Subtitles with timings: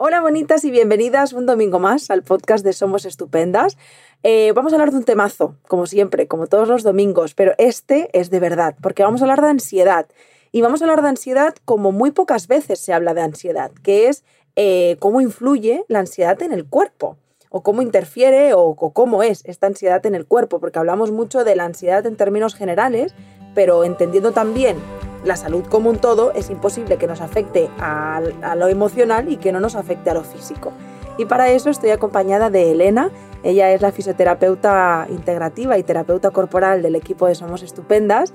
[0.00, 3.76] Hola bonitas y bienvenidas un domingo más al podcast de Somos Estupendas.
[4.22, 8.08] Eh, vamos a hablar de un temazo, como siempre, como todos los domingos, pero este
[8.12, 10.06] es de verdad, porque vamos a hablar de ansiedad.
[10.52, 14.06] Y vamos a hablar de ansiedad como muy pocas veces se habla de ansiedad, que
[14.06, 14.22] es
[14.54, 17.16] eh, cómo influye la ansiedad en el cuerpo,
[17.50, 21.56] o cómo interfiere o cómo es esta ansiedad en el cuerpo, porque hablamos mucho de
[21.56, 23.16] la ansiedad en términos generales,
[23.52, 24.76] pero entendiendo también
[25.24, 28.20] la salud como un todo, es imposible que nos afecte a,
[28.56, 30.72] lo emocional y que no nos afecte a lo físico.
[31.16, 33.10] Y para eso estoy acompañada de Elena.
[33.42, 38.32] Ella es la fisioterapeuta integrativa y terapeuta corporal del equipo de Somos Estupendas.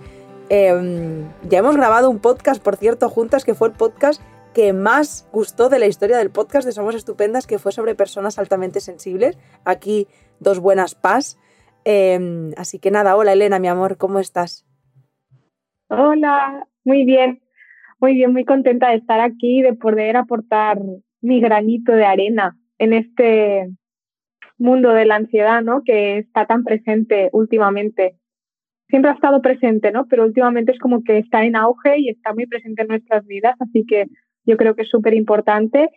[0.50, 4.22] Em, ya hemos grabado un podcast, por cierto, juntas, que fue el podcast
[4.54, 8.38] que más gustó de la historia del podcast de Somos Estupendas, que fue sobre personas
[8.38, 9.38] altamente sensibles.
[9.66, 10.08] Aquí
[10.40, 11.38] dos buenas paz.
[11.86, 14.66] Em, así que nada, hola Elena, mi amor, ¿cómo estás?
[15.90, 17.42] Hola, muy bien,
[18.00, 20.80] muy bien, muy contenta de estar aquí, de poder aportar
[21.22, 23.70] mi granito de arena en este
[24.58, 25.84] mundo de la ansiedad, ¿no?
[25.84, 28.18] Que está tan presente últimamente.
[28.90, 30.06] Siempre ha estado presente, ¿no?
[30.08, 33.56] Pero últimamente es como que está en auge y está muy presente en nuestras vidas,
[33.60, 34.08] así que
[34.46, 35.90] yo creo que es súper importante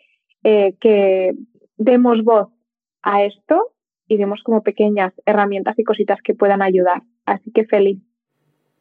[0.45, 1.33] eh, que
[1.77, 2.49] demos voz
[3.03, 3.73] a esto
[4.09, 7.03] y demos como pequeñas herramientas y cositas que puedan ayudar.
[7.25, 7.99] Así que feliz.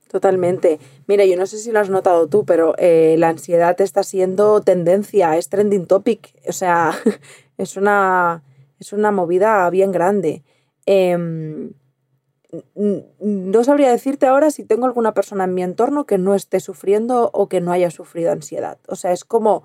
[0.09, 0.79] Totalmente.
[1.07, 4.61] Mira, yo no sé si lo has notado tú, pero eh, la ansiedad está siendo
[4.61, 6.33] tendencia, es trending topic.
[6.47, 6.93] O sea,
[7.57, 8.43] es una,
[8.79, 10.43] es una movida bien grande.
[10.85, 11.73] Em,
[13.19, 17.29] no sabría decirte ahora si tengo alguna persona en mi entorno que no esté sufriendo
[17.33, 18.77] o que no haya sufrido ansiedad.
[18.87, 19.63] O sea, es como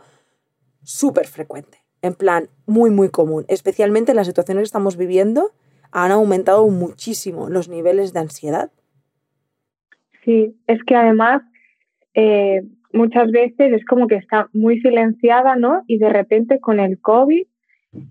[0.83, 3.45] súper frecuente, en plan muy, muy común.
[3.49, 5.53] Especialmente en las situaciones que estamos viviendo,
[5.93, 8.71] han aumentado muchísimo los niveles de ansiedad
[10.25, 11.43] Sí, es que además
[12.15, 15.83] eh, muchas veces es como que está muy silenciada, ¿no?
[15.87, 17.47] Y de repente con el COVID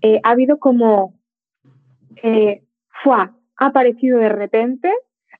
[0.02, 1.14] eh, ha habido como,
[2.22, 2.62] eh,
[3.04, 4.90] ha aparecido de repente,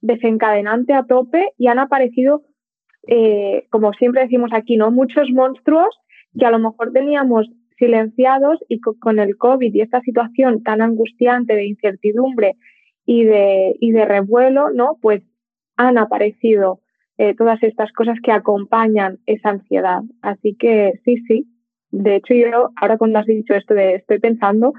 [0.01, 2.43] desencadenante a tope y han aparecido,
[3.07, 4.91] eh, como siempre decimos aquí, ¿no?
[4.91, 5.95] Muchos monstruos
[6.39, 11.55] que a lo mejor teníamos silenciados y con el COVID y esta situación tan angustiante
[11.55, 12.57] de incertidumbre
[13.07, 14.99] y de, y de revuelo, ¿no?
[15.01, 15.23] Pues
[15.81, 16.81] han aparecido
[17.17, 20.03] eh, todas estas cosas que acompañan esa ansiedad.
[20.23, 21.47] Así que sí, sí.
[21.91, 24.75] De hecho, yo ahora cuando has dicho esto de estoy pensando,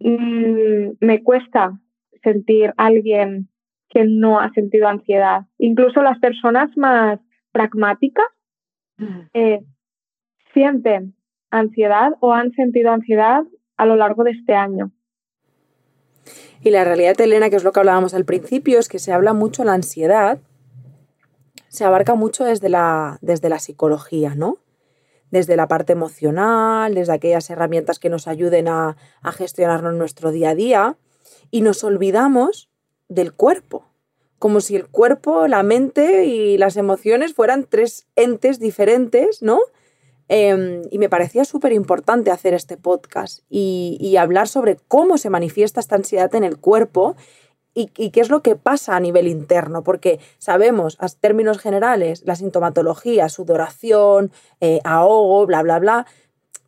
[0.00, 1.78] mm, me cuesta
[2.22, 3.48] sentir a alguien
[3.88, 5.42] que no ha sentido ansiedad.
[5.58, 7.18] Incluso las personas más
[7.52, 8.26] pragmáticas
[8.98, 9.20] mm.
[9.34, 9.60] eh,
[10.54, 11.14] sienten
[11.50, 13.42] ansiedad o han sentido ansiedad
[13.76, 14.92] a lo largo de este año.
[16.62, 19.32] Y la realidad, Elena, que es lo que hablábamos al principio, es que se habla
[19.32, 20.38] mucho la ansiedad,
[21.68, 24.58] se abarca mucho desde la, desde la psicología, ¿no?
[25.30, 30.50] Desde la parte emocional, desde aquellas herramientas que nos ayuden a, a gestionarnos nuestro día
[30.50, 30.96] a día,
[31.50, 32.68] y nos olvidamos
[33.08, 33.86] del cuerpo,
[34.38, 39.58] como si el cuerpo, la mente y las emociones fueran tres entes diferentes, ¿no?
[40.32, 45.80] Em, y me parecía súper importante hacer este podcast y, hablar sobre cómo se manifiesta
[45.80, 47.16] esta ansiedad en el cuerpo
[47.74, 52.36] y, qué es lo que pasa a nivel interno, porque sabemos, a términos generales, la
[52.36, 54.30] sintomatología, sudoración,
[54.60, 56.06] eh, ahogo, bla, bla, bla,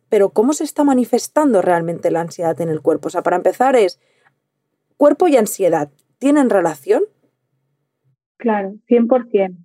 [0.09, 3.07] pero cómo se está manifestando realmente la ansiedad en el cuerpo.
[3.07, 3.97] O sea, para empezar es,
[4.97, 7.03] cuerpo y ansiedad, ¿tienen relación?
[8.35, 9.55] Claro, 100%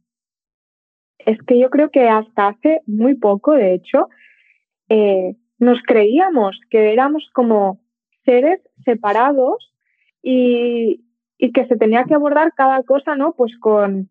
[1.29, 4.09] es que yo creo que hasta hace muy poco, de hecho,
[4.89, 7.81] eh, nos creíamos que éramos como
[8.25, 9.75] seres separados
[10.23, 11.05] y,
[11.39, 13.35] que se tenía que abordar cada cosa, ¿no?
[13.35, 14.09] Pues con,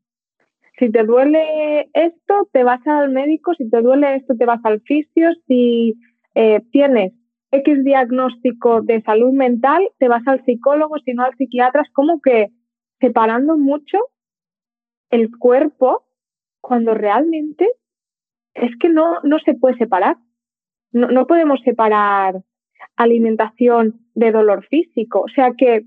[0.77, 4.81] si te duele esto, te vas al médico, si te duele esto, te vas al
[4.81, 5.95] fisio, si
[6.35, 7.13] eh, tienes
[7.51, 12.21] X diagnóstico de salud mental, te vas al psicólogo, si no al psiquiatra, es como
[12.21, 12.51] que
[12.99, 13.97] separando mucho
[15.09, 16.06] el cuerpo
[16.67, 17.65] cuando realmente
[18.53, 20.17] es que no, no se puede separar.
[20.91, 22.41] No, no podemos separar
[22.97, 25.21] alimentación de dolor físico.
[25.21, 25.85] O sea que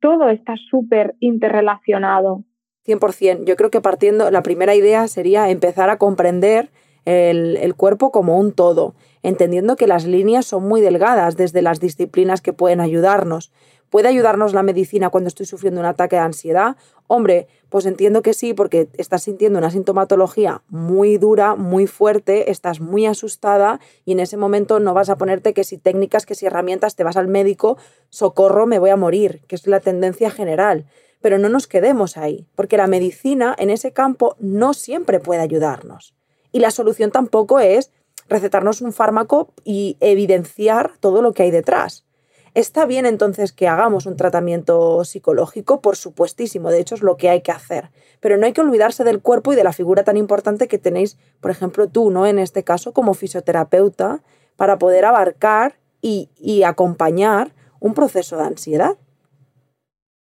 [0.00, 2.44] todo está súper interrelacionado.
[2.86, 3.44] 100%.
[3.44, 6.70] Yo creo que partiendo, la primera idea sería empezar a comprender
[7.04, 11.80] el, el, cuerpo como un todo, entendiendo que las líneas son muy delgadas desde las
[11.80, 13.52] disciplinas que pueden ayudarnos.
[13.92, 16.76] ¿Puede ayudarnos la medicina cuando estoy sufriendo un ataque de ansiedad?
[17.08, 22.80] Hombre, pues entiendo que sí, porque estás sintiendo una sintomatología muy dura, muy fuerte, estás
[22.80, 26.46] muy asustada y en ese momento no vas a ponerte que si técnicas, que si
[26.46, 27.76] herramientas, te vas al médico,
[28.08, 30.86] socorro, me voy a morir, que es la tendencia general.
[31.20, 36.14] Pero no nos quedemos ahí, porque la medicina en ese campo no siempre puede ayudarnos.
[36.50, 37.90] Y la solución tampoco es
[38.26, 42.06] recetarnos un fármaco y evidenciar todo lo que hay detrás.
[42.54, 45.80] ¿Está bien entonces que hagamos un tratamiento psicológico?
[45.80, 47.88] Por supuestísimo, de hecho es lo que hay que hacer.
[48.20, 51.16] Pero no hay que olvidarse del cuerpo y de la figura tan importante que tenéis,
[51.40, 52.26] por ejemplo, tú, ¿no?
[52.26, 54.20] En este caso, como fisioterapeuta,
[54.56, 56.28] para poder abarcar y,
[56.64, 58.98] acompañar un proceso de ansiedad.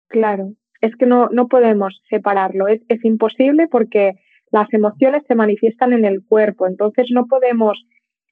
[0.07, 4.19] Claro, es que no, no podemos separarlo, es, es imposible porque
[4.51, 7.77] las emociones se manifiestan en el cuerpo, entonces no podemos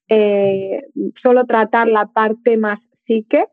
[0.09, 0.83] eh,
[1.21, 3.45] solo tratar la parte más psique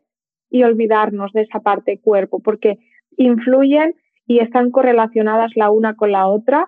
[0.49, 2.79] y olvidarnos de esa parte cuerpo, porque
[3.17, 3.95] influyen
[4.27, 6.67] y están correlacionadas la una con la otra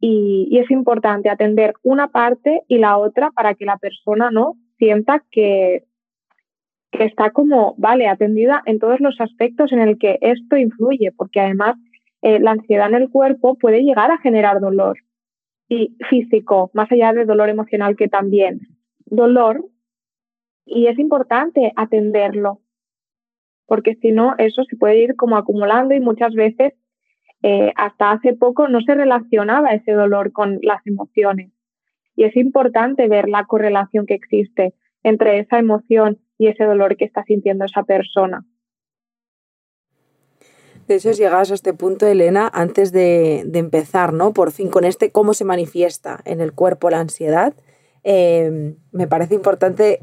[0.00, 5.22] y, es importante atender una parte y la otra para que la persona no sienta
[5.30, 5.84] que,
[6.90, 11.40] que está como, vale, atendida en todos los aspectos en el que esto influye, porque
[11.40, 11.76] además
[12.22, 14.98] eh, la ansiedad en el cuerpo puede llegar a generar dolor
[15.68, 18.60] y físico, más allá de dolor emocional que también.
[19.06, 19.64] Dolor,
[20.64, 22.59] y es importante atenderlo
[23.70, 26.72] porque si no, eso se puede ir como acumulando y muchas veces
[27.44, 31.52] eh, hasta hace poco no se relacionaba ese dolor con las emociones.
[32.16, 34.74] Y es importante ver la correlación que existe
[35.04, 38.44] entre esa emoción y ese dolor que está sintiendo esa persona.
[40.88, 44.32] De hecho, llegadas a este punto, Elena, antes de, empezar, ¿no?
[44.32, 47.54] Por fin, con este cómo se manifiesta en el cuerpo la ansiedad,
[48.02, 50.00] eh, me parece importante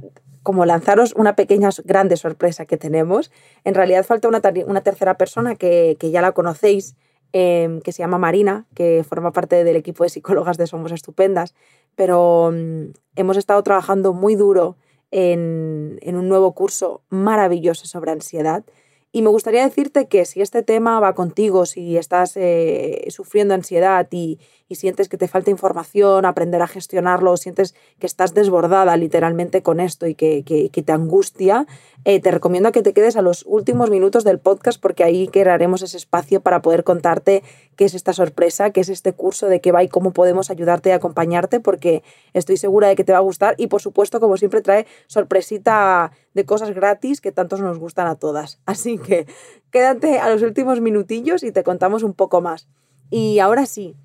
[0.48, 3.32] como lanzaros una pequeña grande sorpresa que tenemos.
[3.66, 4.40] En realidad falta una,
[4.82, 6.96] tercera persona que, ya la conocéis,
[7.34, 11.54] em, que se llama Marina, que forma parte del equipo de psicólogas de Somos Estupendas,
[11.96, 14.78] pero mm, hemos estado trabajando muy duro
[15.12, 18.64] en, en un nuevo curso maravilloso sobre ansiedad
[19.12, 24.08] y me gustaría decirte que si este tema va contigo, si estás eh, sufriendo ansiedad
[24.12, 24.40] y,
[24.76, 30.08] sientes que te falta información, aprender a gestionarlo, sientes que estás desbordada literalmente con esto
[30.08, 30.44] y que,
[30.86, 31.66] te angustia,
[32.06, 35.82] eh, te recomiendo que te quedes a los últimos minutos del podcast porque ahí crearemos
[35.82, 37.44] ese espacio para poder contarte
[37.76, 40.90] qué es esta sorpresa, qué es este curso, de qué va y cómo podemos ayudarte
[40.90, 42.04] y acompañarte porque
[42.34, 46.12] estoy segura de que te va a gustar y por supuesto, como siempre, trae sorpresita
[46.34, 48.60] de cosas gratis que tantos nos gustan a todas.
[48.66, 49.28] Así que
[49.72, 52.68] quédate a los últimos minutillos y te contamos un poco más.
[53.10, 53.96] Y ahora sí.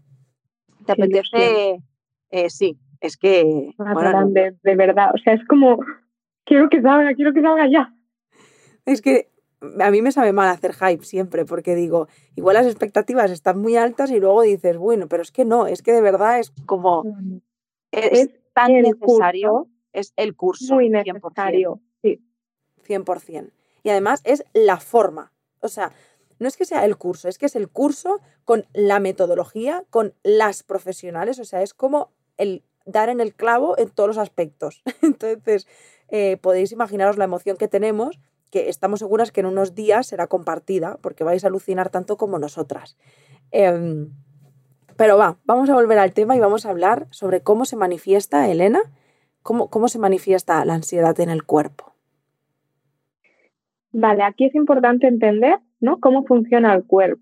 [0.87, 1.83] ¿Te apetece?
[2.31, 3.75] Eh, sí, es que...
[3.79, 5.79] de, verdad, o sea, es como,
[6.45, 7.95] quiero que salga, quiero que salga ya.
[8.87, 9.29] Es que
[9.81, 13.77] a mí me sabe mal hacer hype siempre, porque digo, igual las expectativas están muy
[13.77, 17.05] altas y luego dices, bueno, pero es que no, es que de verdad es como...
[17.91, 20.75] Es, tan necesario, es el curso.
[20.75, 21.81] Muy necesario.
[22.03, 23.51] 100%.
[23.83, 25.33] Y además es la forma.
[25.61, 25.93] O sea,
[26.43, 30.15] no es que sea el curso, es que es el curso con la metodología, con
[30.23, 34.83] las profesionales, o sea, es como el dar en el clavo en todos los aspectos.
[35.03, 35.67] Entonces,
[36.09, 38.19] eh, podéis imaginaros la emoción que tenemos,
[38.51, 42.39] que estamos seguras que en unos días será compartida, porque vais a alucinar tanto como
[42.39, 42.97] nosotras.
[43.51, 44.11] Em,
[44.97, 48.49] pero va, vamos a volver al tema y vamos a hablar sobre cómo se manifiesta,
[48.51, 48.83] Elena,
[49.43, 51.93] cómo, cómo se manifiesta la ansiedad en el cuerpo.
[53.93, 56.01] Vale, aquí es importante entender ¿no?
[56.01, 57.21] cómo funciona el cuerpo.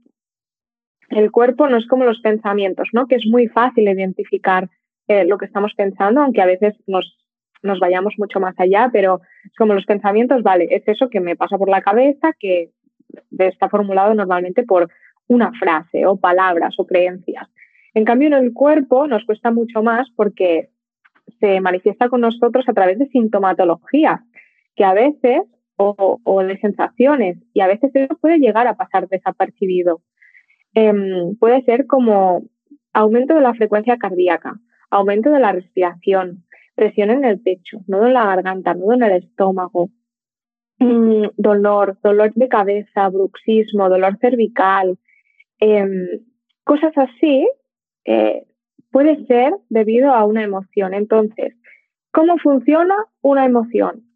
[1.09, 3.09] El cuerpo no es como los pensamientos, ¿no?
[3.09, 4.71] que es muy fácil identificar
[5.09, 7.19] eh, lo que estamos pensando, aunque a veces nos,
[7.63, 11.35] nos vayamos mucho más allá, pero es como los pensamientos, vale, es eso que me
[11.35, 12.71] pasa por la cabeza, que
[13.39, 14.89] está formulado normalmente por
[15.27, 17.49] una frase o palabras o creencias.
[17.95, 20.69] En cambio, en el cuerpo nos cuesta mucho más porque
[21.41, 24.23] se manifiesta con nosotros a través de sintomatología,
[24.77, 25.43] que a veces
[25.81, 30.03] o, de sensaciones y a veces eso puede llegar a pasar desapercibido.
[30.75, 32.43] Em, puede ser como
[32.93, 34.61] aumento de la frecuencia cardíaca,
[34.91, 36.45] aumento de la respiración,
[36.75, 39.91] presión en el pecho, nudo en la garganta, nudo en el estómago,
[40.79, 44.99] mm, dolor, dolor de cabeza, bruxismo, dolor cervical,
[45.61, 46.21] em,
[46.65, 47.49] cosas así,
[48.05, 48.45] eh,
[48.91, 50.95] puede ser debido a una emoción.
[50.95, 51.55] Entonces,
[52.13, 54.10] ¿cómo funciona una emoción?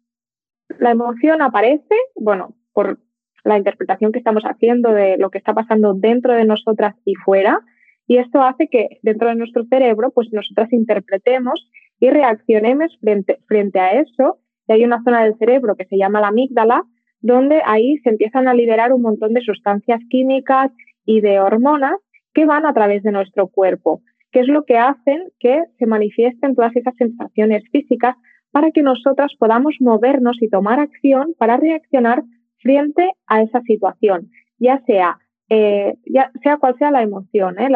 [0.79, 2.99] La emoción aparece, bueno, por
[3.43, 7.61] la interpretación que estamos haciendo de lo que está pasando dentro de nosotras y fuera,
[8.07, 11.69] y esto hace que dentro de nuestro cerebro, pues nosotras interpretemos
[11.99, 14.39] y reaccionemos frente, frente a eso.
[14.67, 16.83] Y hay una zona del cerebro que se llama la amígdala,
[17.21, 20.71] donde ahí se empiezan a liberar un montón de sustancias químicas
[21.05, 21.95] y de hormonas
[22.33, 26.55] que van a través de nuestro cuerpo, que es lo que hacen que se manifiesten
[26.55, 28.15] todas esas sensaciones físicas
[28.55, 32.23] para que nosotras podamos movernos y tomar acción para reaccionar
[32.59, 35.17] frente a esa situación, ya sea,
[35.49, 37.67] eh, ya sea cual sea la emoción, ¿eh?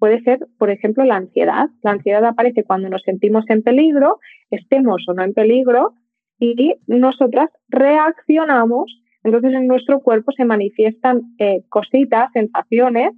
[0.00, 1.68] puede ser, por ejemplo, la ansiedad.
[1.84, 4.18] La ansiedad aparece cuando nos sentimos en peligro,
[4.50, 5.94] estemos o no en peligro,
[6.40, 8.86] y nosotras reaccionamos.
[9.22, 13.12] Entonces en nuestro cuerpo se manifiestan eh, cositas, sensaciones,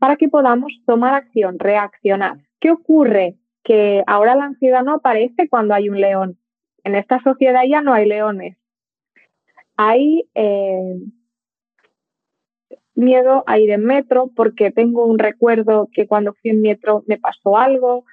[0.00, 2.38] para que podamos tomar acción, reaccionar.
[2.58, 3.36] ¿Qué ocurre?
[3.68, 6.38] Que ahora la ansiedad no aparece cuando hay un león.
[6.84, 8.56] En esta sociedad ya no hay leones.
[9.76, 10.96] Hay eh,
[12.94, 17.18] miedo a ir en metro porque tengo un recuerdo que cuando fui en metro me
[17.18, 18.04] pasó algo,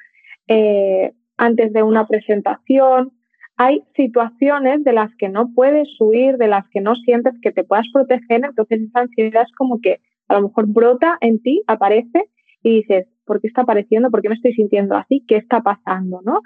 [0.49, 3.13] eh, antes de una presentación.
[3.55, 7.63] Hay situaciones de las que no puedes huir, de las que no sientes que te
[7.63, 12.29] puedas proteger, entonces esa ansiedad es como que a lo mejor brota en ti, aparece
[12.61, 14.11] y dices, ¿por qué está apareciendo?
[14.11, 15.23] ¿Por qué me estoy sintiendo así?
[15.27, 16.21] ¿Qué está pasando?
[16.23, 16.41] ¿no?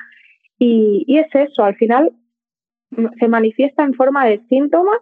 [0.58, 2.12] Y, y es eso, al final
[3.20, 5.00] se manifiesta en forma de síntomas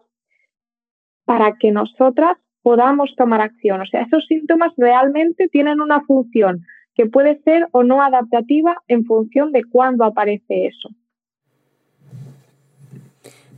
[1.26, 3.82] para que nosotras podamos tomar acción.
[3.82, 6.66] O sea, esos síntomas realmente tienen una función
[6.96, 10.90] que puede ser o no adaptativa en función de cuándo aparece eso.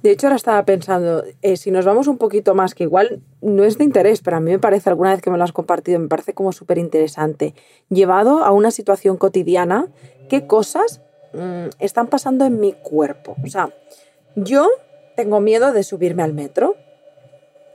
[0.01, 3.65] De hecho, ahora estaba pensando, eh, si nos vamos un poquito más, que igual no
[3.65, 5.99] es de interés, pero a mí me parece, alguna vez que me lo has compartido,
[5.99, 7.53] me parece como súper interesante,
[7.89, 9.87] llevado a una situación cotidiana,
[10.29, 11.01] ¿qué cosas
[11.33, 13.35] mm, están pasando en mi cuerpo?
[13.43, 13.73] O sea,
[14.35, 14.69] yo
[15.17, 16.75] tengo miedo de subirme al metro,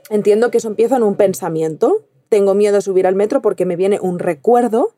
[0.09, 2.05] entiendo que eso empieza en un pensamiento.
[2.29, 4.95] Tengo miedo de subir al metro porque me viene un recuerdo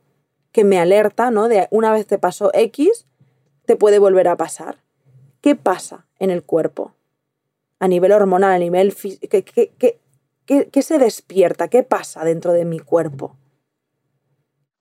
[0.54, 1.50] que me alerta, ¿no?
[1.50, 3.06] De una vez te pasó X,
[3.66, 4.78] te puede volver a pasar.
[5.42, 6.94] ¿Qué pasa en el cuerpo?
[7.80, 9.38] A nivel hormonal, a nivel físico,
[10.48, 11.68] ¿qué, se despierta?
[11.68, 13.36] ¿Qué pasa dentro de mi cuerpo?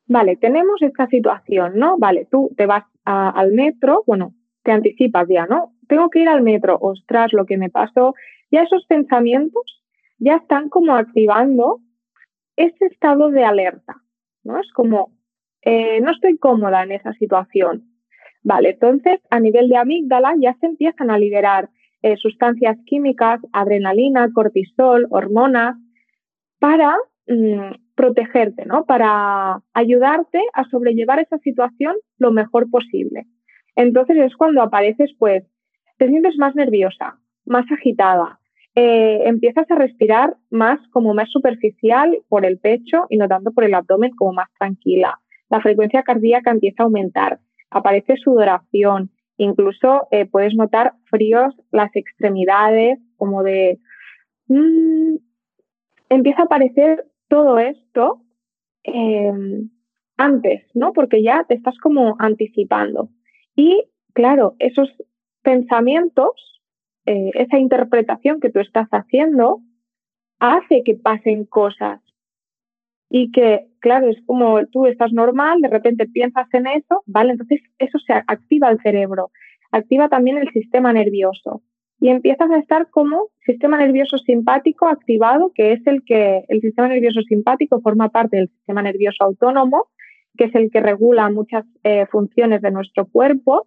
[0.09, 1.99] Vale, tenemos esta situación, ¿no?
[1.99, 5.75] Vale, tú te vas al metro, bueno, te anticipas ya, ¿no?
[5.89, 8.15] Tengo que ir al metro, ostras, lo que me pasó.
[8.51, 9.83] Ya esos pensamientos
[10.19, 11.81] ya están como activando
[12.57, 13.97] ese estado de alerta,
[14.45, 14.61] ¿no?
[14.61, 15.13] Es como,
[15.63, 17.91] eh, no estoy cómoda en esa situación.
[18.43, 21.69] Vale, entonces a nivel de amígdala ya se empiezan a liberar
[22.03, 25.77] eh, sustancias químicas, adrenalina, cortisol, hormonas,
[26.59, 28.85] para mm, protegerte, ¿no?
[28.85, 33.27] Para ayudarte a sobrellevar esa situación lo mejor posible.
[33.75, 35.45] Entonces es cuando apareces, pues,
[35.99, 38.39] te sientes más nerviosa, más agitada,
[38.79, 43.65] eh, empiezas a respirar más como más superficial por el pecho y no tanto por
[43.65, 45.19] el abdomen como más tranquila.
[45.49, 47.39] La frecuencia cardíaca empieza a aumentar,
[47.71, 53.79] aparece sudoración, incluso eh, puedes notar fríos las extremidades, como de...
[54.49, 55.17] Mm,
[56.09, 58.23] empieza a aparecer todo esto
[58.85, 59.71] em,
[60.17, 60.93] antes, ¿no?
[60.93, 63.11] Porque ya te estás como anticipando.
[63.57, 64.89] Y claro, esos
[65.43, 66.57] pensamientos
[67.07, 69.61] eh, esa interpretación que tú estás haciendo
[70.41, 72.01] hace que pasen cosas.
[73.09, 77.33] Y que, claro, es como tú estás normal, de repente piensas en eso, ¿vale?
[77.33, 79.31] Entonces eso se activa el cerebro,
[79.71, 81.63] activa también el sistema nervioso.
[81.99, 86.89] Y empiezas a estar como sistema nervioso simpático activado, que es el que el sistema
[86.89, 89.87] nervioso simpático forma parte del sistema nervioso autónomo,
[90.37, 93.67] que es el que regula muchas eh, funciones de nuestro cuerpo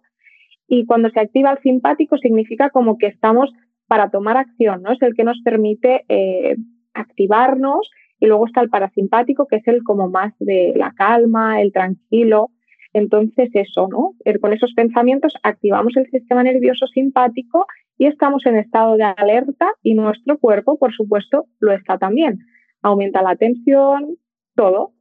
[0.72, 3.50] y cuando se activa el simpático significa como que estamos
[3.88, 4.92] para tomar acción, ¿no?
[4.92, 6.56] Es el que nos permite eh,
[6.94, 11.72] activarnos y luego está el parasimpático, que es el como más de la calma, el
[11.72, 12.50] tranquilo.
[12.92, 14.14] Entonces eso, ¿no?
[14.40, 19.94] Con esos pensamientos activamos el sistema nervioso simpático y estamos en estado de alerta y
[19.94, 22.38] nuestro cuerpo, por supuesto, lo está también.
[22.82, 24.16] Aumenta la tensión,
[24.54, 24.92] todo.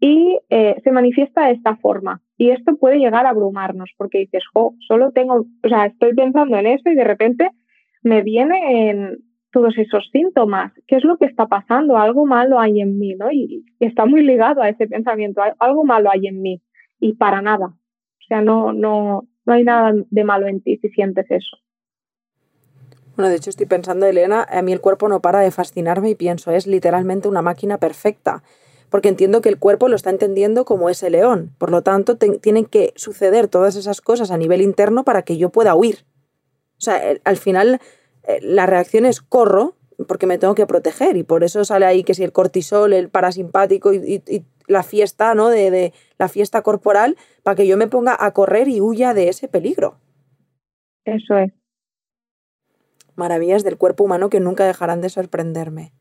[0.00, 2.20] Y eh, se manifiesta de esta forma.
[2.36, 6.56] Y esto puede llegar a abrumarnos porque dices, oh, solo tengo, o sea, estoy pensando
[6.56, 7.50] en eso y de repente
[8.02, 9.18] me vienen
[9.52, 10.72] todos esos síntomas.
[10.86, 11.96] ¿Qué es lo que está pasando?
[11.96, 13.30] Algo malo hay en mí, ¿no?
[13.30, 16.62] Y, está muy ligado a ese pensamiento, algo malo hay en mí.
[16.98, 17.66] Y para nada.
[17.66, 21.56] O sea, no, no, no hay nada de malo en ti si sientes eso.
[23.16, 26.14] Bueno, de hecho estoy pensando, Elena, a mí el cuerpo no para de fascinarme y
[26.14, 28.42] pienso, es literalmente una máquina perfecta
[28.92, 31.54] porque entiendo que el cuerpo lo está entendiendo como ese león.
[31.56, 35.48] Por lo tanto, tienen que suceder todas esas cosas a nivel interno para que yo
[35.48, 36.04] pueda huir.
[36.76, 37.80] O sea, al final
[38.24, 39.74] eh, la reacción es corro
[40.08, 43.08] porque me tengo que proteger y por eso sale ahí que si el cortisol, el
[43.08, 44.22] parasimpático y,
[44.68, 45.48] la fiesta, ¿no?
[45.48, 49.28] De, de, la fiesta corporal para que yo me ponga a correr y huya de
[49.28, 49.96] ese peligro.
[51.04, 51.52] Eso es.
[53.16, 55.92] Maravillas del cuerpo humano que nunca dejarán de sorprenderme.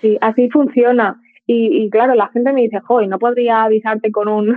[0.00, 1.20] Sí, así funciona.
[1.46, 4.56] Y, claro, la gente me dice, joder, no podría avisarte con un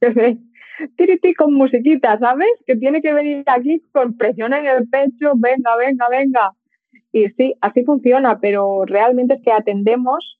[0.96, 2.50] tiriti con musiquita, ¿sabes?
[2.66, 6.52] Que tiene que venir aquí con presión en el pecho, venga, venga, venga.
[7.12, 10.38] Y sí, así funciona, pero realmente es que atendemos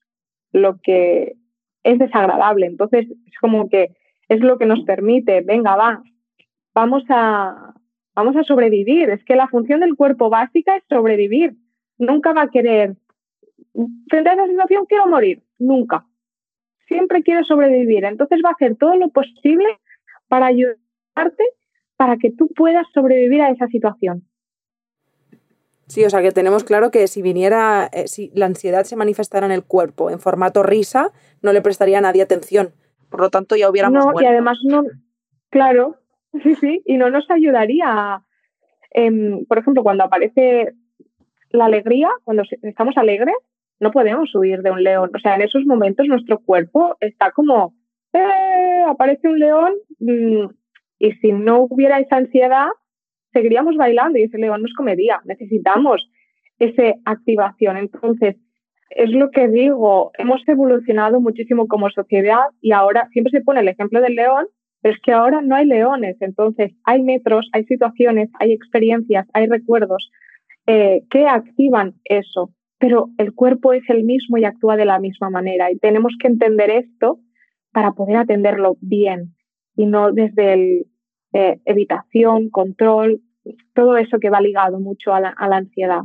[0.53, 1.37] lo que,
[1.85, 2.67] es desagradable.
[2.67, 3.95] Entonces, es como que
[4.29, 6.03] es lo que nos permite, venga, va,
[6.75, 7.75] vamos a,
[8.15, 9.11] vamos a sobrevivir.
[9.11, 11.55] Es que la función del cuerpo básica es sobrevivir.
[11.99, 12.97] Nunca va a querer,
[14.09, 15.43] frente a esa situación, quiero morir.
[15.59, 16.07] Nunca.
[16.89, 18.05] Siempre quiere sobrevivir.
[18.05, 19.79] Entonces va a hacer todo lo posible
[20.33, 21.45] para ayudarte
[21.99, 24.27] para que tú puedas sobrevivir a esa situación.
[25.89, 29.45] Sí, o sea que tenemos claro que si viniera, eh, si la ansiedad se manifestara
[29.45, 31.11] en el cuerpo en formato risa,
[31.43, 32.73] no le prestaría a nadie atención.
[33.11, 34.85] Por lo tanto, ya hubiéramos no, Y además no,
[35.51, 35.97] claro,
[36.43, 38.23] sí, sí, y no nos ayudaría.
[38.91, 40.73] Em, por ejemplo, cuando aparece
[41.51, 43.37] la alegría, cuando estamos alegres,
[43.81, 45.11] no podemos huir de un león.
[45.15, 47.75] O sea, en esos momentos nuestro cuerpo está como,
[48.13, 50.47] eh, aparece un león, mm,
[50.99, 52.69] y si no hubiera esa ansiedad,
[53.33, 55.21] seguiríamos bailando y ese león nos comería.
[55.25, 56.09] Necesitamos
[56.59, 57.77] esa activación.
[57.77, 58.37] Entonces,
[58.91, 63.69] es lo que digo, hemos evolucionado muchísimo como sociedad y ahora siempre se pone el
[63.69, 64.47] ejemplo del león,
[64.81, 69.47] pero es que ahora no hay leones, entonces hay metros, hay situaciones, hay experiencias, hay
[69.47, 70.11] recuerdos
[70.67, 75.31] eh, que activan eso, pero el cuerpo es el mismo y actúa de la misma
[75.31, 77.19] manera y tenemos que entender esto
[77.73, 79.35] para poder atenderlo bien
[79.77, 80.87] y no desde el
[81.33, 83.23] eh, evitación, control,
[83.75, 86.03] todo eso que va ligado mucho a la, ansiedad.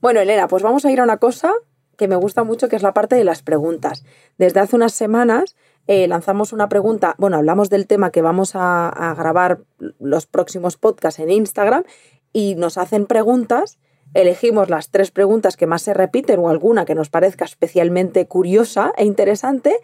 [0.00, 1.52] Bueno, Elena, pues vamos a ir a una cosa
[1.96, 4.04] que me gusta mucho, que es la parte de las preguntas.
[4.36, 8.88] Desde hace unas semanas eh, lanzamos una pregunta, bueno, hablamos del tema que vamos a,
[8.88, 9.60] a, grabar
[9.98, 11.84] los próximos podcasts en Instagram
[12.32, 13.78] y nos hacen preguntas,
[14.14, 18.92] elegimos las tres preguntas que más se repiten o alguna que nos parezca especialmente curiosa
[18.96, 19.74] e interesante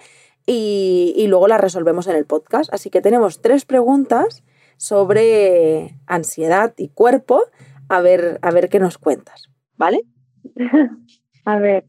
[0.46, 2.72] y, y luego las resolvemos en el podcast.
[2.72, 4.44] Así que tenemos tres preguntas
[4.76, 7.42] sobre ansiedad y cuerpo.
[7.88, 10.00] A ver, a ver qué nos cuentas, ¿vale?
[11.44, 11.84] a ver.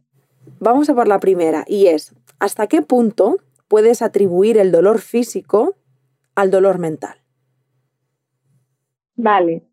[0.60, 5.76] Vamos a por la primera y es, ¿hasta qué punto puedes atribuir el dolor físico
[6.36, 7.18] al dolor mental?
[9.16, 9.64] Vale.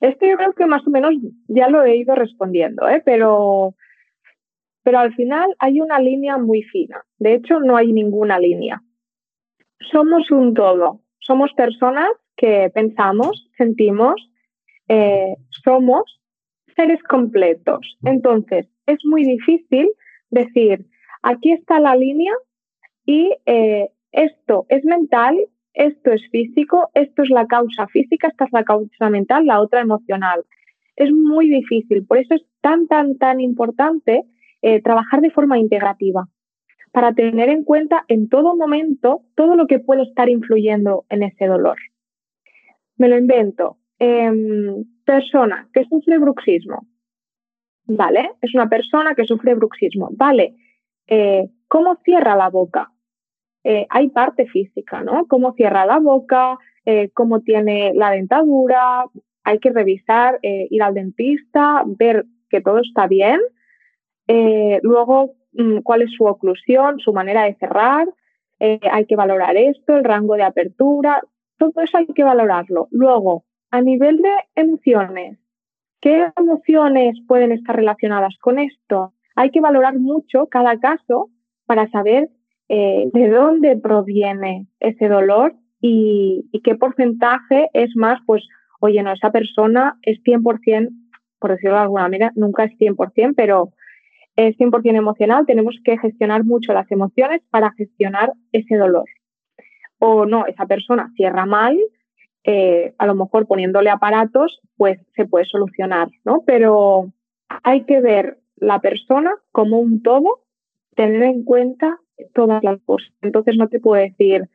[0.00, 1.14] Esto yo creo que más o menos
[1.48, 3.02] ya lo he ido respondiendo, ¿eh?
[3.04, 3.74] pero,
[4.88, 7.04] pero al final hay una línea muy fina.
[7.18, 8.82] De hecho, no hay ninguna línea.
[9.92, 11.02] Somos un todo.
[11.18, 14.14] Somos personas que pensamos, sentimos,
[14.88, 16.22] eh, somos
[16.74, 17.98] seres completos.
[18.02, 19.90] Entonces, es muy difícil
[20.30, 20.86] decir,
[21.22, 22.32] aquí está la línea
[23.04, 25.36] y eh, esto es mental,
[25.74, 29.82] esto es físico, esto es la causa física, esta es la causa mental, la otra
[29.82, 30.46] emocional.
[30.96, 34.24] Es muy difícil, por eso es tan, tan, tan importante
[34.62, 36.28] eh, trabajar de forma integrativa,
[36.92, 41.46] para tener en cuenta en todo momento todo lo que puede estar influyendo en ese
[41.46, 41.78] dolor
[42.98, 43.78] me lo invento.
[43.98, 46.86] Em, persona que sufre bruxismo.
[47.86, 48.32] ¿Vale?
[48.42, 50.10] Es una persona que sufre bruxismo.
[50.12, 50.54] Vale.
[51.06, 52.92] Eh, ¿Cómo cierra la boca?
[53.64, 55.26] Eh, hay parte física, ¿no?
[55.26, 56.58] ¿Cómo cierra la boca?
[57.12, 59.04] ¿Cómo tiene la dentadura?
[59.44, 63.38] Hay que revisar, ir al dentista, ver que todo está bien.
[64.82, 68.08] Luego, mm, cuál es su oclusión, su manera de cerrar.
[68.60, 71.20] hay que valorar esto, el rango de apertura,
[71.58, 72.88] todo eso hay que valorarlo.
[72.90, 75.38] Luego, a nivel de emociones,
[76.00, 79.12] ¿qué emociones pueden estar relacionadas con esto?
[79.34, 81.30] Hay que valorar mucho cada caso
[81.66, 82.30] para saber
[82.68, 88.42] eh, de dónde proviene ese dolor y, qué porcentaje es más, pues,
[88.80, 90.88] oye, no, esa persona es 100%,
[91.38, 93.70] por decirlo de alguna manera, nunca es 100%, pero
[94.46, 99.06] es 100% emocional, tenemos que gestionar mucho las emociones para gestionar ese dolor
[99.98, 101.76] o no, esa persona cierra mal,
[102.44, 106.44] eh, a lo mejor poniéndole aparatos, pues se puede solucionar, ¿no?
[106.46, 107.12] Pero
[107.64, 110.44] hay que ver la persona como un todo,
[110.94, 111.98] tener en cuenta
[112.32, 113.10] todas las cosas.
[113.22, 114.48] Entonces no te puedo decir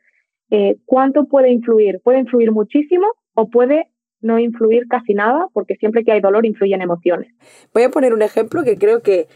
[0.50, 2.00] eh, cuánto puede influir.
[2.02, 3.88] Puede influir muchísimo o puede
[4.20, 7.30] no influir casi nada, porque siempre que hay dolor influyen emociones.
[7.74, 9.26] Voy a poner un ejemplo que creo que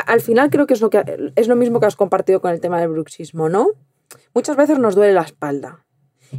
[0.00, 2.60] al final creo que es lo que es lo mismo que has compartido con el
[2.60, 3.68] tema del bruxismo, ¿no?
[4.34, 5.84] Muchas veces nos duele la espalda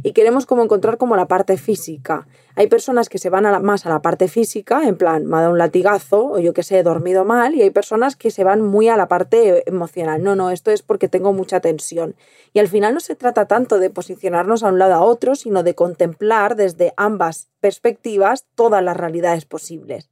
[0.02, 2.26] y queremos como encontrar como la parte física.
[2.54, 5.52] Hay personas que se van más a la parte física, en plan, me ha dado
[5.52, 8.62] un latigazo o yo que sé, he dormido mal, y hay personas que se van
[8.62, 10.22] muy a la parte emocional.
[10.22, 12.16] No, no, esto es porque tengo mucha tensión.
[12.52, 15.62] Y al final no se trata tanto de posicionarnos a un lado a otro, sino
[15.62, 20.10] de contemplar desde ambas perspectivas todas las realidades posibles.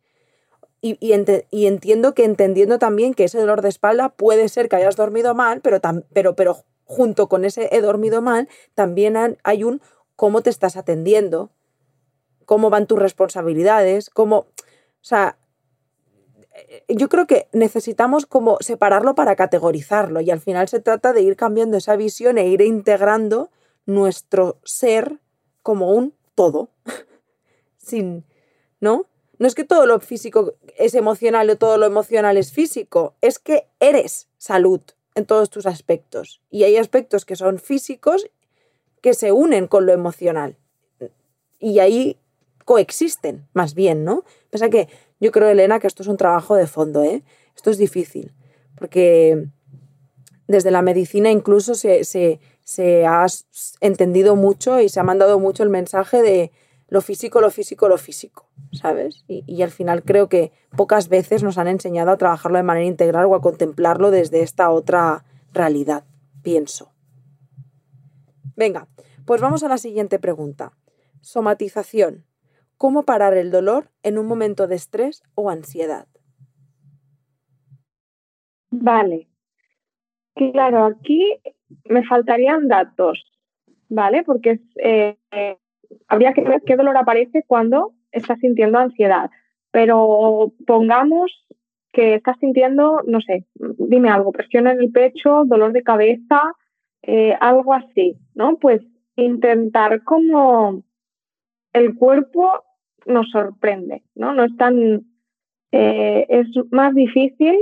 [0.87, 4.97] Y, y, entiendo que entendiendo también que ese dolor de espalda puede ser que hayas
[4.97, 5.81] dormido mal, pero,
[6.13, 9.81] pero, pero junto con ese he dormido mal, también hay un
[10.15, 11.49] cómo te estás atendiendo,
[12.45, 14.47] cómo van tus responsabilidades, cómo, o
[15.01, 15.39] sea,
[16.55, 21.23] eh, yo creo que necesitamos como separarlo para categorizarlo y al final se trata de
[21.23, 23.51] ir cambiando esa visión e ir integrando
[23.87, 25.19] nuestro ser
[25.63, 26.69] como un todo.
[27.79, 28.27] Sin,
[28.81, 29.07] ¿no?
[29.45, 33.39] No es que todo lo físico es emocional o todo lo emocional es físico, es
[33.39, 34.81] que eres salud
[35.15, 36.41] en todos tus aspectos.
[36.51, 38.27] Y hay aspectos que son físicos
[39.03, 40.57] que se unen con lo emocional.
[41.59, 42.17] Y ahí
[42.65, 44.25] coexisten, más bien, ¿no?
[44.49, 44.89] Pasa que
[45.21, 47.23] yo creo, Elena, que esto es un trabajo de fondo, ¿eh?
[47.55, 48.33] Esto es difícil,
[48.79, 49.49] porque
[50.49, 53.27] desde la medicina incluso se, se ha
[53.83, 56.51] entendido mucho y se ha mandado mucho el mensaje de
[56.89, 59.25] lo físico, lo físico, lo físico, ¿sabes?
[59.27, 63.27] Y, al final creo que pocas veces nos han enseñado a trabajarlo de manera integral
[63.27, 66.05] o a contemplarlo desde esta otra realidad,
[66.43, 66.93] pienso.
[68.57, 68.87] Venga,
[69.25, 70.73] pues vamos a la siguiente pregunta.
[71.21, 72.25] Somatización.
[72.77, 76.07] ¿Cómo parar el dolor en un momento de estrés o ansiedad?
[78.71, 79.29] Vale.
[80.35, 81.41] Claro, aquí
[81.85, 83.25] me faltarían datos,
[83.89, 84.25] ¿vale?
[84.25, 85.17] Porque eh,
[86.09, 89.31] habría que ver qué dolor aparece cuando estás sintiendo ansiedad.
[89.71, 91.47] Pero pongamos
[91.93, 96.53] que estás sintiendo, no sé, dime algo, presión en el pecho, dolor de cabeza,
[97.03, 98.57] eh, algo así, ¿no?
[98.59, 98.83] Pues
[99.17, 100.83] intentar como
[101.73, 102.65] el cuerpo
[103.07, 104.35] nos sorprende, ¿no?
[104.35, 105.07] No es tan,
[105.73, 107.57] eh, es más difícil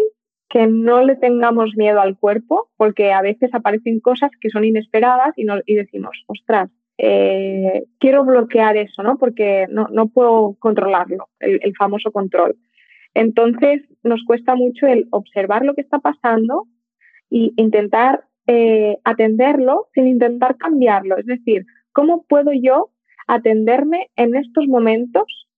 [0.48, 5.32] que no le tengamos miedo al cuerpo, porque a veces aparecen cosas que son inesperadas
[5.36, 9.18] y, no, y decimos, ostras, eh, quiero bloquear eso, ¿no?
[9.18, 12.56] Porque no, no puedo controlarlo, el, famoso control.
[13.14, 16.66] Entonces, nos cuesta mucho el observar lo que está pasando
[17.30, 21.16] e intentar eh, atenderlo sin intentar cambiarlo.
[21.16, 22.90] Es decir, ¿cómo puedo yo
[23.26, 25.48] atenderme en estos momentos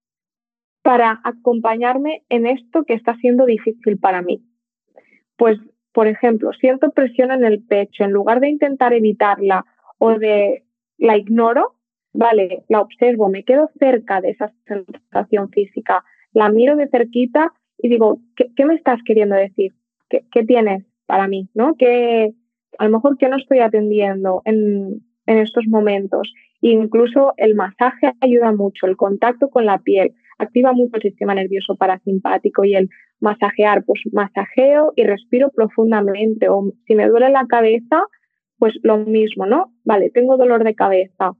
[0.82, 4.42] para acompañarme en esto que está siendo difícil para mí?
[5.36, 5.58] Pues,
[5.92, 9.64] por ejemplo, siento presión en el pecho, en lugar de intentar evitarla
[9.98, 10.63] o de
[10.98, 11.74] la ignoro,
[12.12, 17.88] vale, la observo, me quedo cerca de esa sensación física, la miro de cerquita y
[17.88, 19.72] digo, ¿qué, me estás queriendo decir?
[20.08, 21.48] ¿Qué, tienes para mí?
[21.54, 21.74] ¿No?
[21.76, 22.32] Que
[22.78, 26.32] a lo mejor que no estoy atendiendo en, en estos momentos.
[26.60, 31.76] incluso el masaje ayuda mucho, el contacto con la piel activa mucho el sistema nervioso
[31.76, 32.88] parasimpático y el
[33.20, 36.48] masajear, pues masajeo y respiro profundamente.
[36.48, 38.04] O si me duele la cabeza,
[38.64, 39.74] pues lo mismo, ¿no?
[39.84, 41.32] Vale, tengo dolor de cabeza.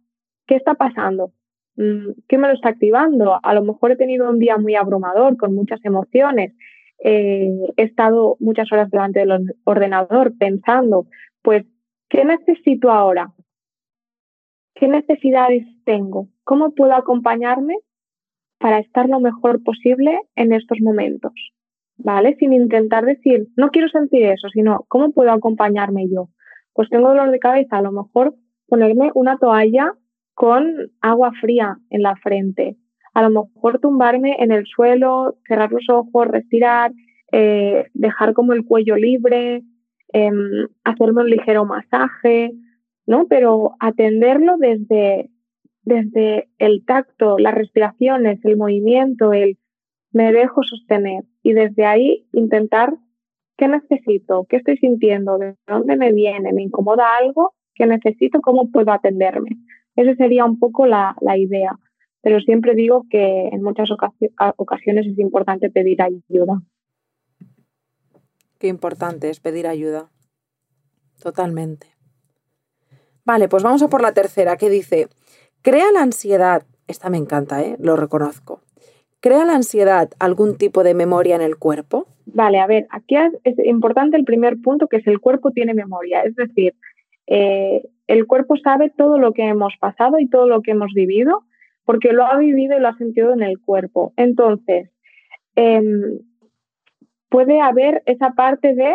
[0.47, 1.33] ¿Qué está pasando?
[1.75, 3.41] Mm, ¿Qué me lo está activando?
[3.43, 6.53] A lo mejor he tenido un día muy abrumador, con muchas emociones.
[7.03, 11.07] Eh, he estado muchas horas delante del ordenador pensando,
[11.41, 11.65] pues,
[12.11, 13.33] ¿qué necesito ahora?
[14.75, 16.29] ¿Qué necesidades tengo?
[16.45, 17.79] ¿Cómo puedo acompañarme
[18.59, 21.33] para estar lo mejor posible en estos momentos?
[21.97, 22.37] ¿Vale?
[22.39, 26.29] Sin intentar decir, no quiero sentir eso, sino, ¿cómo puedo acompañarme yo?
[26.75, 28.35] Pues tengo dolor de cabeza, a lo mejor
[28.69, 29.93] ponerme una toalla
[30.35, 32.77] con agua fría en la frente,
[33.15, 36.93] a lo mejor tumbarme en el suelo, cerrar los ojos, respirar,
[37.33, 39.63] eh, dejar como el cuello libre,
[40.13, 42.53] em, hacerme un ligero masaje,
[43.07, 43.27] ¿no?
[43.29, 45.31] Pero atenderlo desde,
[45.83, 49.59] desde el tacto, las respiraciones, el movimiento, el
[50.15, 52.95] me dejo sostener y desde ahí intentar
[53.57, 54.47] ¿Qué necesito?
[54.49, 55.39] ¿Qué estoy sintiendo?
[55.39, 56.53] ¿De dónde me viene?
[56.53, 57.55] ¿Me incomoda algo?
[57.75, 58.41] ¿Qué necesito?
[58.41, 59.51] ¿Cómo puedo atenderme?
[59.97, 61.79] Esa sería un poco la, idea.
[62.21, 63.91] Pero siempre digo que en muchas
[64.57, 66.63] ocasiones es importante pedir ayuda.
[68.59, 70.11] Qué importante es pedir ayuda.
[71.23, 71.89] Totalmente.
[73.25, 75.09] Vale, pues vamos a por la tercera, que dice,
[75.63, 77.77] crea la ansiedad, esta me encanta, ¿eh?
[77.79, 78.61] lo reconozco,
[79.25, 82.07] ¿crea la ansiedad algún tipo de memoria en el cuerpo?
[82.27, 86.21] Vale, a ver, aquí es importante el primer punto, que es el cuerpo tiene memoria,
[86.25, 86.75] es decir,
[87.27, 91.43] eh, el cuerpo sabe todo lo que hemos pasado y todo lo que hemos vivido,
[91.87, 94.13] porque lo ha vivido y lo ha sentido en el cuerpo.
[94.19, 94.91] Entonces,
[95.57, 96.19] em,
[97.31, 98.95] puede haber esa parte de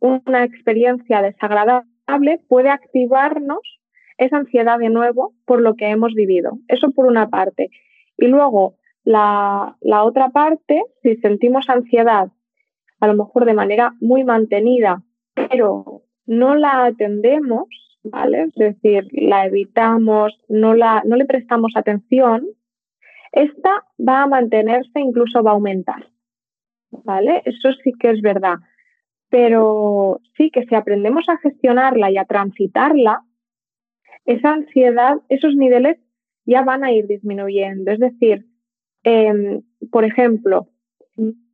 [0.00, 3.60] una experiencia desagradable, puede activarnos
[4.18, 6.58] esa ansiedad de nuevo por lo que hemos vivido.
[6.66, 7.70] Eso por una parte.
[8.18, 12.28] Y luego, la, la otra parte, si sentimos ansiedad
[13.02, 15.02] a lo mejor de manera muy mantenida,
[15.34, 17.66] pero no la atendemos,
[18.04, 18.44] ¿vale?
[18.44, 22.46] Es decir, la evitamos, no, la, no le prestamos atención,
[23.32, 26.10] esta va a mantenerse, incluso va a aumentar,
[26.92, 27.42] ¿vale?
[27.44, 28.58] Eso sí que es verdad.
[29.28, 33.24] Pero sí que si aprendemos a gestionarla y a transitarla,
[34.26, 35.98] esa ansiedad, esos niveles
[36.44, 37.90] ya van a ir disminuyendo.
[37.90, 38.46] Es decir,
[39.04, 40.68] em, por ejemplo,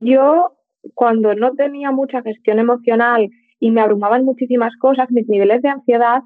[0.01, 0.53] yo
[0.95, 3.29] cuando no tenía mucha gestión emocional
[3.61, 6.23] y me abrumaban muchísimas cosas, mis niveles de ansiedad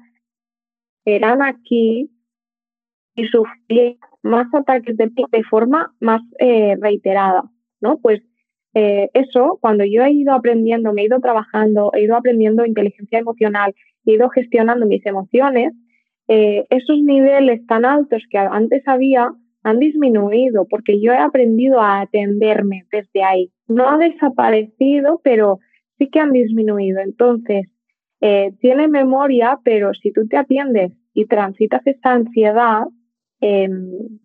[1.05, 2.11] eran aquí
[3.15, 7.43] y sufrí más ataques de, de forma más eh, reiterada,
[7.81, 7.99] ¿no?
[7.99, 8.21] Pues
[8.73, 13.19] eh, eso, cuando yo he ido aprendiendo, me he ido trabajando, he ido aprendiendo inteligencia
[13.19, 15.73] emocional, he ido gestionando mis emociones,
[16.27, 19.33] eh, esos niveles tan altos que antes había
[19.63, 23.51] han disminuido porque yo he aprendido a atenderme desde ahí.
[23.67, 25.59] No ha desaparecido, pero
[25.97, 26.99] sí que han disminuido.
[26.99, 27.67] Entonces,
[28.61, 32.83] tiene memoria, pero si tú te atiendes y transitas esa ansiedad,
[33.41, 34.19] em,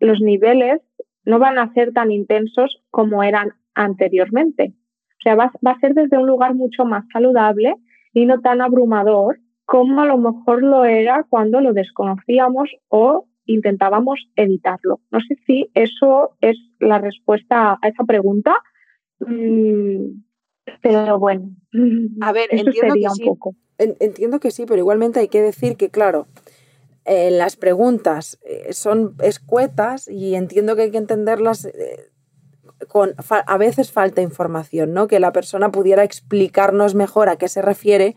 [0.00, 0.80] los niveles
[1.24, 4.72] no van a ser tan intensos como eran anteriormente.
[5.18, 7.74] O sea, va, va, a ser desde un lugar mucho más saludable
[8.12, 14.28] y no tan abrumador como a lo mejor lo era cuando lo desconocíamos o intentábamos
[14.36, 15.00] evitarlo.
[15.10, 18.54] No sé si eso es la respuesta a esa pregunta,
[19.20, 20.22] mm,
[20.82, 21.50] pero bueno.
[22.20, 23.30] A ver, entiendo que sí.
[23.78, 26.26] Entiendo que sí, pero igualmente hay que decir que, claro,
[27.04, 32.10] eh, las preguntas eh, son escuetas y entiendo que hay que entenderlas eh,
[32.88, 35.06] con a veces falta información, ¿no?
[35.06, 38.16] Que la persona pudiera explicarnos mejor a qué se refiere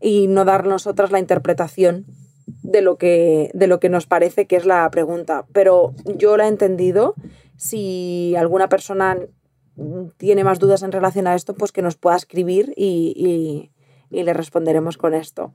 [0.00, 2.06] y no dar nosotras la interpretación
[2.46, 5.46] de lo que de lo que nos parece que es la pregunta.
[5.52, 7.14] Pero yo la he entendido.
[7.56, 9.18] Si alguna persona
[10.16, 13.70] tiene más dudas en relación a esto, pues que nos pueda escribir y,
[14.10, 15.52] y le responderemos con esto.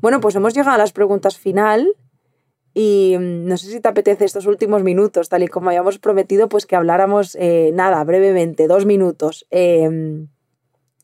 [0.00, 1.88] Bueno, pues hemos llegado a las preguntas final.
[2.74, 6.48] Y mm, no sé si te apetece estos últimos minutos, tal y como habíamos prometido,
[6.48, 10.28] pues que habláramos, eh, nada, brevemente, dos minutos, em,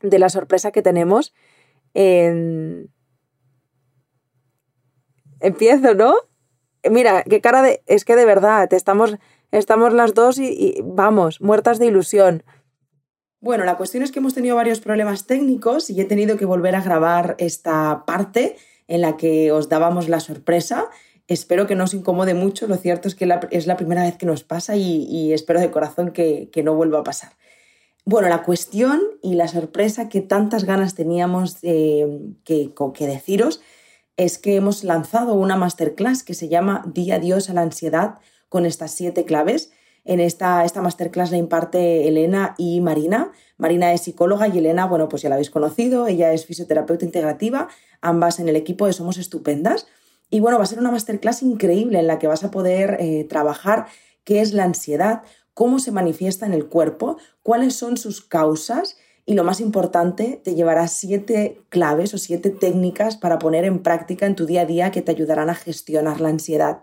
[0.00, 1.34] de la sorpresa que tenemos.
[5.40, 6.14] Empiezo, ¿no?
[6.90, 7.82] Mira, qué cara de...
[7.86, 9.16] Es que de verdad, estamos,
[9.50, 12.42] estamos las dos y vamos, muertas de ilusión.
[13.40, 16.74] Bueno, la cuestión es que hemos tenido varios problemas técnicos y he tenido que volver
[16.74, 18.56] a grabar esta parte
[18.88, 20.88] en la que os dábamos la sorpresa
[21.26, 24.26] Espero que no os incomode mucho, lo cierto es que es la primera vez que
[24.26, 27.32] nos pasa y, espero de corazón que, no vuelva a pasar.
[28.04, 33.62] Bueno, la cuestión y la sorpresa que tantas ganas teníamos que, que deciros
[34.16, 38.66] es que hemos lanzado una masterclass que se llama Día Dios a la ansiedad con
[38.66, 39.72] estas siete claves.
[40.04, 43.32] En esta, esta masterclass la imparte Elena y Marina.
[43.56, 47.68] Marina es psicóloga y Elena, bueno, pues ya la habéis conocido, ella es fisioterapeuta integrativa,
[48.00, 49.86] ambas en el equipo de Somos Estupendas.
[50.30, 53.24] Y bueno, va a ser una masterclass increíble en la que vas a poder eh,
[53.24, 53.86] trabajar
[54.24, 55.22] qué es la ansiedad,
[55.54, 58.96] cómo se manifiesta en el cuerpo, cuáles son sus causas
[59.26, 64.26] y lo más importante, te llevará siete claves o siete técnicas para poner en práctica
[64.26, 66.80] en tu día a día que te ayudarán a gestionar la ansiedad.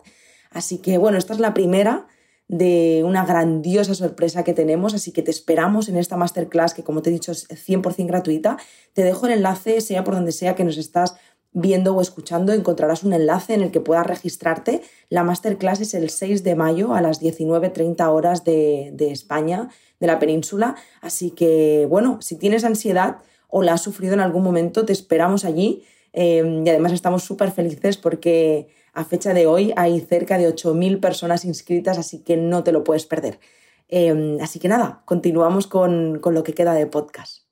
[0.50, 2.08] Así que bueno, esta es la primera
[2.48, 7.02] de una grandiosa sorpresa que tenemos, así que te esperamos en esta masterclass que como
[7.02, 8.58] te he dicho es 100% gratuita.
[8.94, 11.16] Te dejo el enlace, sea por donde sea que nos estás
[11.54, 14.82] viendo o escuchando encontrarás un enlace en el que puedas registrarte.
[15.10, 19.70] La masterclass es el 6 de mayo a las 19.30 horas de, España,
[20.02, 20.76] de la península.
[21.00, 25.46] Así que, bueno, si tienes ansiedad o la has sufrido en algún momento, te esperamos
[25.46, 25.86] allí.
[26.12, 31.00] Em, y además estamos súper felices porque a fecha de hoy hay cerca de 8.000
[31.00, 33.40] personas inscritas, así que no te lo puedes perder.
[33.88, 37.44] Em, así que nada, continuamos con, con lo que queda de podcast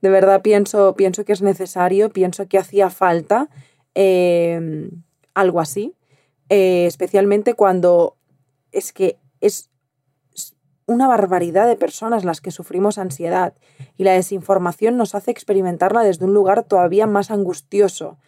[0.00, 3.48] de verdad pienso, pienso que es necesario, pienso que hacía falta
[3.94, 4.90] em,
[5.34, 5.94] algo así,
[6.48, 8.16] eh, especialmente cuando
[8.72, 9.69] es que es
[10.90, 13.54] una barbaridad de personas las que sufrimos ansiedad
[13.96, 18.18] y la desinformación nos hace experimentarla desde un lugar todavía más angustioso.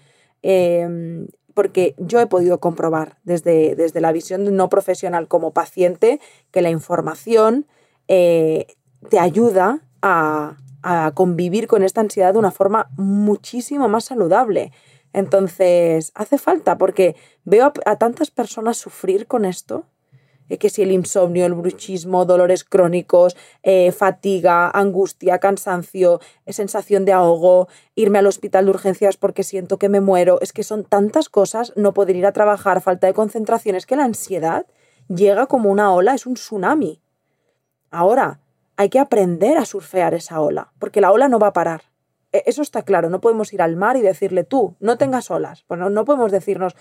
[0.42, 6.20] Em, porque yo he podido comprobar desde, desde, la visión no profesional como paciente
[6.50, 7.66] que la información
[8.06, 8.66] eh,
[9.10, 14.72] te ayuda a, a convivir con esta ansiedad de una forma muchísimo más saludable.
[15.12, 19.84] Entonces, hace falta porque veo a, tantas personas sufrir con esto,
[20.48, 27.04] eh, que si el insomnio, el bruchismo, dolores crónicos, eh, fatiga, angustia, cansancio, eh, sensación
[27.04, 30.84] de ahogo, irme al hospital de urgencias porque siento que me muero, es que son
[30.84, 34.66] tantas cosas, no poder ir a trabajar, falta de concentración, es que la ansiedad
[35.08, 37.00] llega como una ola, es un tsunami.
[37.90, 38.40] Ahora,
[38.76, 41.82] hay que aprender a surfear esa ola, porque la ola no va a parar.
[42.32, 45.64] E, eso está claro, no podemos ir al mar y decirle tú, no tengas olas.
[45.66, 46.74] Pues no, podemos decirnos,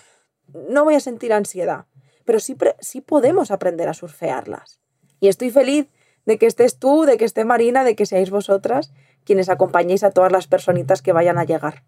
[0.69, 1.85] no voy a sentir ansiedad,
[2.31, 4.79] pero sí, sí podemos aprender a surfearlas.
[5.19, 5.89] Y estoy feliz
[6.25, 8.93] de que estés tú, de que esté Marina, de que seáis vosotras
[9.25, 11.83] quienes acompañéis a todas las personitas que vayan a llegar.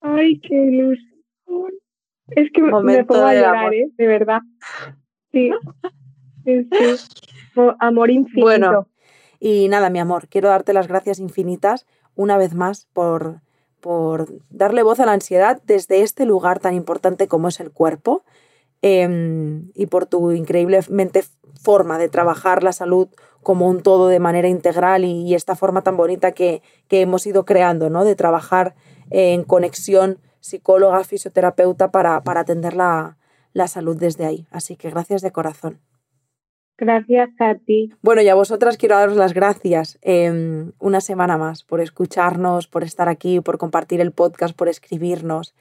[0.00, 1.72] Ay, qué ilusión.
[2.28, 3.90] Es que me puedo llorar, ¿eh?
[3.96, 4.42] de verdad.
[5.32, 5.50] Sí.
[6.44, 6.94] sí, sí
[7.80, 8.42] amor infinito.
[8.44, 8.88] Bueno,
[9.40, 13.40] Y nada, mi amor, quiero darte las gracias infinitas una vez más por,
[13.86, 18.24] por darle voz a la ansiedad desde este lugar tan importante como es el cuerpo
[18.82, 21.22] em, y por tu increíblemente
[21.62, 23.06] forma de trabajar la salud
[23.44, 27.88] como un todo de manera integral y, esta forma tan bonita que, hemos ido creando,
[27.88, 28.04] ¿no?
[28.04, 28.74] De trabajar
[29.10, 33.18] en conexión psicóloga, fisioterapeuta para, para atender la,
[33.52, 34.48] la salud desde ahí.
[34.50, 35.78] Así que gracias de corazón.
[36.78, 37.92] Gracias a ti.
[38.02, 42.84] Bueno, y a vosotras quiero daros las gracias em, una semana más por escucharnos, por
[42.84, 45.54] estar aquí, por compartir el podcast, por escribirnos.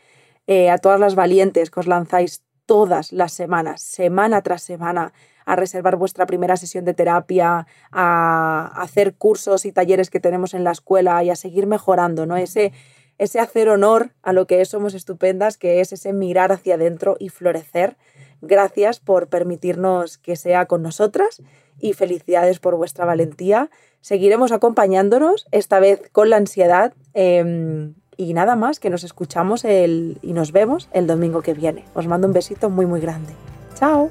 [0.48, 5.14] Eh, a todas las valientes que os lanzáis todas las semanas, semana tras semana,
[5.46, 10.64] a reservar vuestra primera sesión de terapia, a hacer cursos y talleres que tenemos en
[10.64, 12.36] la escuela y a seguir mejorando, ¿no?
[12.36, 12.74] Ese,
[13.20, 17.30] ese hacer honor a lo que somos estupendas, que es ese mirar hacia adentro y
[17.30, 17.96] florecer
[18.48, 21.42] Gracias por permitirnos que sea con nosotras
[21.80, 23.70] y felicidades por vuestra valentía.
[24.02, 26.94] Seguiremos acompañándonos, esta vez con la ansiedad.
[27.14, 31.86] Em, y nada más, que nos escuchamos el, y nos vemos el domingo que viene.
[31.96, 33.34] Os mando un besito muy muy grande.
[33.74, 34.10] Chao.